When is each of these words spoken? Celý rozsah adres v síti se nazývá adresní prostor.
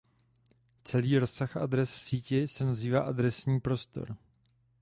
Celý 0.83 1.17
rozsah 1.19 1.57
adres 1.57 1.93
v 1.95 2.01
síti 2.03 2.47
se 2.47 2.65
nazývá 2.65 2.99
adresní 3.01 3.59
prostor. 3.59 4.15